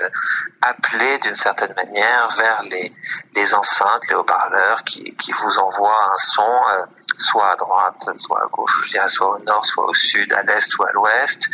appelé 0.63 1.19
d'une 1.19 1.35
certaine 1.35 1.75
manière 1.75 2.35
vers 2.37 2.63
les, 2.63 2.93
les 3.35 3.55
enceintes, 3.55 4.09
les 4.09 4.15
haut-parleurs 4.15 4.83
qui, 4.85 5.15
qui 5.17 5.33
vous 5.33 5.59
envoient 5.59 6.13
un 6.15 6.19
son 6.19 6.43
euh, 6.43 6.85
soit 7.19 7.51
à 7.53 7.57
droite, 7.57 8.09
soit 8.17 8.43
à 8.43 8.47
gauche, 8.47 8.83
je 8.85 9.09
soit 9.09 9.37
au 9.37 9.39
nord, 9.41 9.65
soit 9.65 9.85
au 9.85 9.95
sud, 9.95 10.33
à 10.33 10.43
l'est 10.43 10.79
ou 10.79 10.85
à 10.85 10.93
l'ouest, 10.93 11.49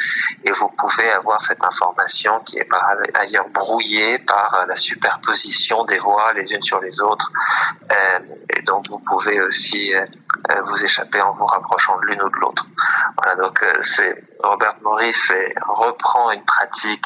et 0.44 0.52
vous 0.52 0.68
pouvez 0.68 1.10
avoir 1.10 1.42
cette 1.42 1.62
information 1.64 2.40
qui 2.40 2.58
est 2.58 2.64
par 2.64 2.94
ailleurs 3.14 3.48
brouillée 3.48 4.18
par 4.18 4.54
euh, 4.54 4.66
la 4.66 4.76
superposition 4.76 5.84
des 5.84 5.98
voix 5.98 6.32
les 6.32 6.52
unes 6.52 6.62
sur 6.62 6.80
les 6.80 7.00
autres, 7.00 7.32
euh, 7.90 8.18
et 8.56 8.62
donc 8.62 8.88
vous 8.88 9.00
pouvez 9.00 9.40
aussi 9.40 9.92
vous 10.64 10.84
échapper 10.84 11.20
en 11.20 11.32
vous 11.32 11.46
rapprochant 11.46 11.98
de 12.00 12.06
l'une 12.06 12.22
ou 12.22 12.28
de 12.28 12.36
l'autre. 12.36 12.66
Voilà, 13.16 13.40
donc 13.40 13.64
c'est 13.80 14.24
Robert 14.42 14.76
Morris 14.82 15.14
reprend 15.66 16.30
une 16.30 16.44
pratique, 16.44 17.04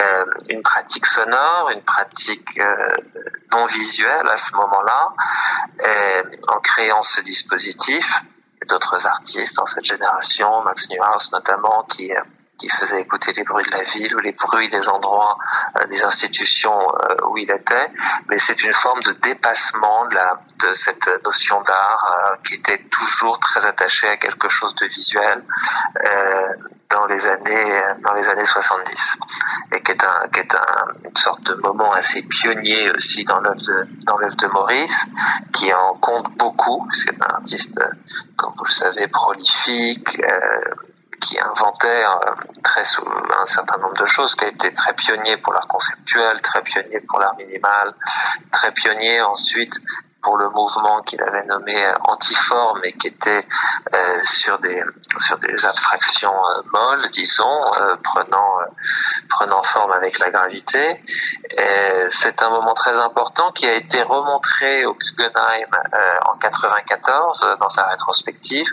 euh, 0.00 0.24
une 0.48 0.62
pratique 0.62 1.06
sonore, 1.06 1.70
une 1.70 1.82
pratique 1.82 2.58
euh, 2.58 2.94
non 3.52 3.66
visuelle 3.66 4.28
à 4.28 4.36
ce 4.36 4.54
moment-là, 4.54 5.12
en 6.48 6.60
créant 6.60 7.02
ce 7.02 7.20
dispositif. 7.20 8.22
D'autres 8.68 9.06
artistes 9.06 9.56
dans 9.56 9.66
cette 9.66 9.84
génération, 9.84 10.62
Max 10.62 10.88
Neuhaus 10.88 11.32
notamment, 11.32 11.84
qui 11.90 12.12
qui 12.62 12.68
faisait 12.68 13.00
écouter 13.00 13.32
les 13.32 13.42
bruits 13.42 13.64
de 13.64 13.72
la 13.72 13.82
ville 13.82 14.14
ou 14.14 14.20
les 14.20 14.30
bruits 14.30 14.68
des 14.68 14.88
endroits, 14.88 15.36
euh, 15.80 15.86
des 15.86 16.04
institutions 16.04 16.80
euh, 16.80 17.26
où 17.28 17.36
il 17.36 17.50
était, 17.50 17.88
mais 18.28 18.38
c'est 18.38 18.62
une 18.62 18.72
forme 18.72 19.00
de 19.02 19.12
dépassement 19.14 20.06
de, 20.06 20.74
cette 20.74 21.10
notion 21.24 21.60
d'art 21.62 22.04
euh, 22.06 22.36
qui 22.46 22.54
était 22.54 22.78
toujours 22.88 23.40
très 23.40 23.66
attachée 23.66 24.06
à 24.06 24.16
quelque 24.16 24.48
chose 24.48 24.76
de 24.76 24.86
visuel 24.86 25.42
dans 26.88 27.06
les 27.06 27.26
années 27.26 27.82
dans 28.04 28.12
les 28.12 28.28
années 28.28 28.44
70 28.44 29.16
et 29.74 29.82
qui 29.82 29.92
est 29.92 30.04
une 31.04 31.16
sorte 31.16 31.42
de 31.42 31.54
moment 31.54 31.92
assez 31.92 32.22
pionnier 32.22 32.90
aussi 32.90 33.24
dans 33.24 33.40
l'œuvre 33.40 33.62
de 33.62 33.86
dans 34.06 34.18
l'œuvre 34.18 34.36
de 34.36 34.46
Maurice 34.46 35.06
qui 35.52 35.72
en 35.72 35.94
compte 35.94 36.30
beaucoup. 36.36 36.86
C'est 36.92 37.16
un 37.22 37.34
artiste 37.36 37.80
comme 38.36 38.52
vous 38.56 38.64
le 38.64 38.70
savez 38.70 39.08
prolifique 39.08 40.20
qui 41.22 41.38
inventait 41.40 42.04
euh, 42.04 42.30
très 42.62 42.82
un 42.82 43.46
certain 43.46 43.78
nombre 43.78 43.96
de 43.96 44.04
choses, 44.04 44.34
qui 44.34 44.44
a 44.44 44.48
été 44.48 44.72
très 44.74 44.92
pionnier 44.94 45.36
pour 45.38 45.52
l'art 45.52 45.68
conceptuel, 45.68 46.40
très 46.42 46.62
pionnier 46.62 47.00
pour 47.08 47.18
l'art 47.20 47.36
minimal, 47.36 47.94
très 48.50 48.72
pionnier 48.72 49.22
ensuite 49.22 49.74
pour 50.22 50.36
le 50.36 50.48
mouvement 50.50 51.02
qu'il 51.02 51.20
avait 51.22 51.44
nommé 51.44 51.84
euh, 51.84 51.92
antiforme 52.04 52.80
et 52.84 52.92
qui 52.92 53.08
était 53.08 53.44
euh, 53.94 54.20
sur 54.24 54.58
des 54.60 54.82
sur 55.18 55.38
des 55.38 55.66
abstractions 55.66 56.34
molles, 56.72 57.10
disons, 57.10 57.70
prenant 58.02 58.58
prenant 59.28 59.62
forme 59.62 59.92
avec 59.92 60.18
la 60.18 60.30
gravité. 60.30 61.02
C'est 62.10 62.42
un 62.42 62.50
moment 62.50 62.74
très 62.74 62.96
important 62.98 63.52
qui 63.52 63.66
a 63.66 63.74
été 63.74 64.02
remontré 64.02 64.86
au 64.86 64.94
Guggenheim 64.94 65.68
en 66.26 66.36
94 66.38 67.56
dans 67.60 67.68
sa 67.68 67.84
rétrospective 67.84 68.66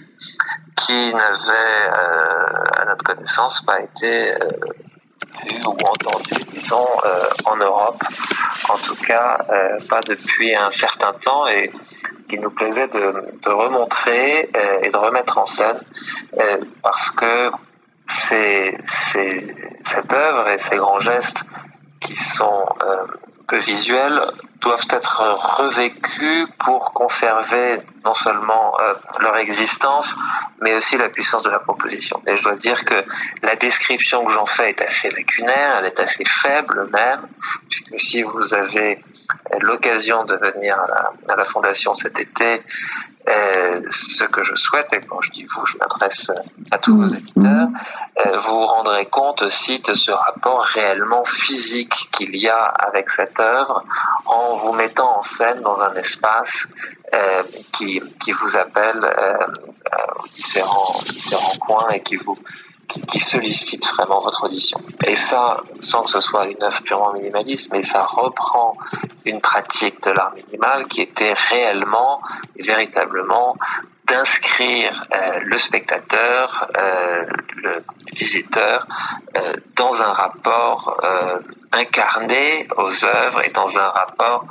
qui 0.85 1.13
n'avait, 1.13 1.91
euh, 1.97 2.45
à 2.81 2.85
notre 2.85 3.03
connaissance, 3.03 3.61
pas 3.61 3.81
été 3.81 4.33
euh, 4.33 4.37
vu 5.43 5.59
ou 5.65 5.71
entendu, 5.71 6.43
disons, 6.51 6.87
euh, 7.05 7.19
en 7.45 7.57
Europe, 7.57 8.01
en 8.69 8.77
tout 8.77 8.95
cas 8.95 9.39
pas 9.89 9.99
depuis 10.07 10.55
un 10.55 10.71
certain 10.71 11.13
temps, 11.13 11.47
et 11.47 11.71
qui 12.27 12.37
nous 12.37 12.51
plaisait 12.51 12.87
de, 12.87 13.49
remontrer 13.49 14.49
et 14.83 14.89
de 14.89 14.97
remettre 14.97 15.37
en 15.37 15.45
scène, 15.45 15.79
parce 16.83 17.09
que 17.11 17.51
c'est 18.07 18.77
cette 19.83 20.13
œuvre 20.13 20.47
et 20.49 20.57
ces 20.57 20.77
grands 20.77 20.99
gestes 20.99 21.43
qui 21.99 22.15
sont 22.15 22.65
visuels 23.57 24.21
doivent 24.61 24.87
être 24.89 25.21
revécus 25.57 26.47
pour 26.59 26.91
conserver 26.93 27.81
non 28.03 28.13
seulement 28.13 28.75
euh, 28.81 28.93
leur 29.19 29.37
existence, 29.37 30.13
mais 30.61 30.75
aussi 30.75 30.97
la 30.97 31.09
puissance 31.09 31.43
de 31.43 31.49
la 31.49 31.59
proposition. 31.59 32.21
Et 32.27 32.35
je 32.35 32.43
dois 32.43 32.55
dire 32.55 32.83
que 32.83 33.05
la 33.41 33.55
description 33.55 34.25
que 34.25 34.31
j'en 34.31 34.45
fais 34.45 34.69
est 34.69 34.81
assez 34.81 35.09
lacunaire, 35.11 35.77
elle 35.79 35.85
est 35.85 35.99
assez 35.99 36.25
faible 36.25 36.89
même, 36.91 37.21
puisque 37.69 37.99
si 37.99 38.21
vous 38.21 38.53
avez 38.53 39.01
l'occasion 39.61 40.23
de 40.25 40.35
venir 40.35 40.77
à 40.79 40.87
la, 40.87 41.33
à 41.33 41.35
la, 41.35 41.43
Fondation 41.43 41.93
cet 41.93 42.19
été, 42.19 42.61
ce 43.27 44.23
que 44.23 44.43
je 44.43 44.55
souhaite, 44.55 44.87
et 44.93 45.01
quand 45.01 45.21
je 45.21 45.31
dis 45.31 45.45
vous, 45.45 45.65
je 45.65 45.77
m'adresse 45.77 46.31
à 46.71 46.77
tous 46.77 46.95
vos 46.97 47.07
éditeurs, 47.07 47.67
euh, 48.25 48.37
vous 48.37 48.59
vous 48.59 48.65
rendrez 48.65 49.05
compte 49.05 49.41
aussi 49.43 49.79
de 49.79 49.93
ce 49.93 50.11
rapport 50.11 50.61
réellement 50.61 51.23
physique 51.23 52.09
qu'il 52.11 52.35
y 52.35 52.49
a 52.49 52.63
avec 52.63 53.09
cette 53.09 53.39
œuvre 53.39 53.83
en 54.25 54.57
vous 54.57 54.73
mettant 54.73 55.19
en 55.19 55.23
scène 55.23 55.61
dans 55.61 55.81
un 55.81 55.93
espace 55.95 56.67
euh, 57.13 57.43
qui, 57.71 58.01
qui 58.19 58.31
vous 58.31 58.57
appelle 58.57 59.03
euh, 59.03 59.37
aux 60.15 60.27
différents, 60.27 60.99
différents 61.05 61.57
coins 61.59 61.89
et 61.91 62.01
qui 62.01 62.17
vous 62.17 62.37
qui, 62.89 63.19
sollicite 63.19 63.85
vraiment 63.87 64.19
votre 64.19 64.45
audition. 64.45 64.79
Et 65.05 65.15
ça, 65.15 65.57
sans 65.79 66.03
que 66.03 66.09
ce 66.09 66.19
soit 66.19 66.45
une 66.45 66.61
œuvre 66.63 66.81
purement 66.81 67.13
minimaliste, 67.13 67.71
mais 67.71 67.81
ça 67.81 68.01
reprend 68.01 68.73
une 69.25 69.41
pratique 69.41 70.01
de 70.03 70.11
l'art 70.11 70.33
minimal 70.33 70.87
qui 70.87 71.01
était 71.01 71.33
réellement 71.49 72.21
véritablement 72.57 73.55
d'inscrire 74.07 75.05
euh, 75.15 75.39
le 75.43 75.57
spectateur, 75.57 76.67
euh, 76.77 77.25
le 77.57 77.83
visiteur, 78.13 78.87
euh, 79.37 79.53
dans 79.75 80.01
un 80.01 80.11
rapport 80.11 80.99
incarné 81.71 82.67
aux 82.77 83.05
œuvres 83.05 83.45
et 83.45 83.51
dans 83.51 83.77
un 83.77 83.89
rapport 83.89 84.45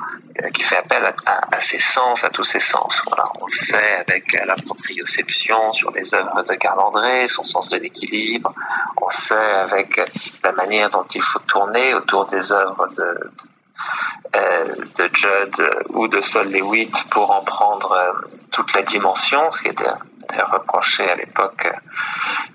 qui 0.54 0.62
fait 0.62 0.76
appel 0.76 1.14
à, 1.26 1.60
ses 1.60 1.80
sens, 1.80 2.22
à 2.22 2.30
tous 2.30 2.44
ses 2.44 2.60
sens. 2.60 3.02
On 3.40 3.46
le 3.46 3.52
sait 3.52 3.96
avec 4.06 4.32
la 4.32 4.54
proprioception 4.54 5.72
sur 5.72 5.90
les 5.90 6.14
œuvres 6.14 6.44
de 6.44 6.54
Carl 6.54 6.78
André, 6.78 7.26
son 7.26 7.42
sens 7.42 7.68
de 7.70 7.78
l'équilibre. 7.78 8.54
On 9.02 9.08
sait 9.08 9.34
avec 9.34 10.00
la 10.44 10.52
manière 10.52 10.90
dont 10.90 11.06
il 11.12 11.22
faut 11.22 11.40
tourner 11.40 11.94
autour 11.94 12.26
des 12.26 12.52
œuvres 12.52 12.88
de 12.96 13.30
euh, 14.36 14.74
de 14.98 15.08
Judd 15.12 15.70
ou 15.90 16.08
de 16.08 16.20
Sol 16.20 16.50
Lewitt 16.50 17.04
pour 17.10 17.30
en 17.30 17.42
prendre 17.42 17.92
euh, 17.92 18.12
toute 18.50 18.74
la 18.74 18.82
dimension, 18.82 19.50
ce 19.52 19.62
qui 19.62 19.68
était 19.68 19.86
reproché 20.52 21.08
à 21.08 21.14
l'époque 21.14 21.66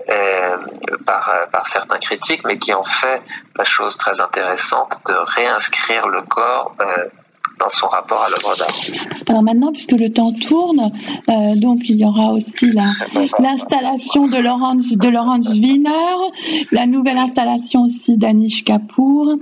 euh, 0.10 0.58
par, 1.06 1.32
par 1.52 1.68
certains 1.68 2.00
critiques, 2.00 2.44
mais 2.46 2.58
qui 2.58 2.74
en 2.74 2.84
fait 2.84 3.22
la 3.58 3.64
chose 3.64 3.98
très 3.98 4.20
intéressante 4.22 5.00
de 5.08 5.14
réinscrire 5.14 6.08
le 6.08 6.22
corps 6.24 6.76
dans 7.60 7.70
son 7.70 7.88
rapport 7.88 8.24
à 8.24 8.30
l'œuvre 8.30 8.58
d'art. 8.58 9.20
Alors 9.28 9.44
maintenant, 9.44 9.72
puisque 9.72 9.92
le 9.92 10.12
temps 10.12 10.34
tourne, 10.34 10.92
donc 11.58 11.80
il 11.84 11.98
y 11.98 12.06
aura 12.06 12.32
aussi 12.32 12.72
l'installation 13.40 14.28
de 14.28 14.38
Laurence, 14.38 14.92
de 14.92 15.08
Laurence 15.08 15.50
Wiener, 15.50 16.70
la 16.72 16.86
nouvelle 16.88 17.18
installation 17.18 17.84
aussi 17.84 18.18
d'Anish 18.18 18.64
Kapoor, 18.64 19.38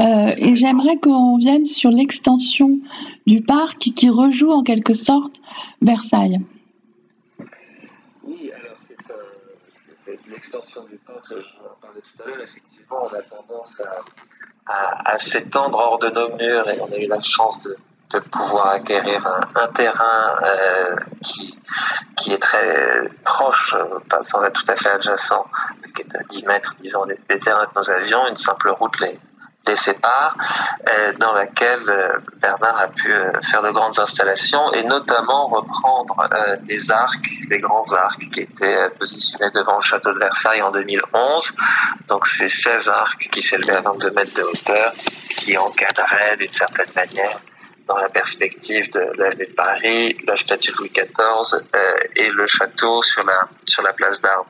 euh, 0.00 0.32
et 0.38 0.56
j'aimerais 0.56 0.96
qu'on 0.96 1.36
vienne 1.36 1.64
sur 1.64 1.90
l'extension 1.90 2.78
du 3.26 3.42
parc 3.42 3.78
qui 3.78 4.10
rejoue 4.10 4.50
en 4.50 4.62
quelque 4.62 4.94
sorte 4.94 5.40
Versailles. 5.82 6.40
Oui, 8.24 8.50
alors 8.52 8.74
c'est 8.76 8.96
euh, 9.10 10.16
l'extension 10.34 10.82
du 10.84 10.98
en 11.08 11.80
parlais 11.80 12.00
tout 12.00 12.22
à 12.22 12.26
l'heure, 12.26 12.40
effectivement, 12.40 13.08
on 13.10 13.14
a 13.14 13.22
tendance 13.22 13.80
à, 14.66 15.18
s'étendre 15.18 15.78
hors 15.78 15.98
de 15.98 16.08
nos 16.08 16.36
murs 16.36 16.68
et 16.68 16.80
on 16.80 16.92
a 16.92 16.96
eu 16.96 17.06
la 17.06 17.20
chance 17.20 17.60
de, 17.62 17.76
pouvoir 18.30 18.68
acquérir 18.68 19.26
un, 19.56 19.66
terrain 19.72 20.36
euh, 20.44 20.94
qui, 21.20 22.32
est 22.32 22.38
très 22.38 23.08
proche, 23.24 23.74
pas 24.08 24.22
sans 24.22 24.44
être 24.44 24.64
tout 24.64 24.70
à 24.70 24.76
fait 24.76 24.90
adjacent, 24.90 25.44
qui 25.96 26.02
est 26.02 26.16
à 26.16 26.22
10 26.22 26.44
mètres, 26.44 26.76
disons, 26.80 27.06
des, 27.06 27.18
des 27.28 27.40
terrains 27.40 27.66
que 27.66 27.80
nous 27.80 27.90
avions, 27.90 28.28
une 28.28 28.36
simple 28.36 28.68
route 28.70 29.00
les, 29.00 29.18
les 29.66 29.76
séparent, 29.76 30.36
euh, 30.88 31.12
dans 31.18 31.32
laquelle 31.32 31.88
euh, 31.88 32.18
Bernard 32.40 32.80
a 32.80 32.88
pu 32.88 33.12
euh, 33.12 33.32
faire 33.40 33.62
de 33.62 33.70
grandes 33.70 33.98
installations 33.98 34.72
et 34.72 34.82
notamment 34.84 35.46
reprendre 35.46 36.28
les 36.66 36.90
arcs, 36.90 37.28
les 37.48 37.58
grands 37.58 37.90
arcs 37.92 38.30
qui 38.30 38.40
étaient 38.40 38.90
positionnés 38.98 39.50
devant 39.54 39.76
le 39.76 39.82
château 39.82 40.12
de 40.12 40.18
Versailles 40.18 40.62
en 40.62 40.70
2011. 40.70 41.52
Donc 42.08 42.26
ces 42.26 42.48
16 42.48 42.88
arcs 42.88 43.28
qui 43.30 43.42
s'élevaient 43.42 43.76
à 43.76 43.80
22 43.80 44.10
mètres 44.10 44.34
de 44.34 44.42
hauteur, 44.42 44.92
qui 45.38 45.56
encadraient 45.56 46.36
d'une 46.36 46.52
certaine 46.52 46.92
manière 46.94 47.40
dans 47.86 47.96
la 47.96 48.08
perspective 48.08 48.90
de 48.92 49.12
l'avenue 49.18 49.46
de 49.46 49.54
Paris, 49.54 50.16
la 50.26 50.36
statue 50.36 50.72
de 50.72 50.78
Louis 50.78 50.92
XIV 50.92 51.60
et 52.16 52.28
le 52.30 52.46
château 52.46 53.02
sur 53.02 53.24
la, 53.24 53.48
sur 53.66 53.82
la 53.82 53.92
place 53.92 54.20
d'Armes. 54.20 54.46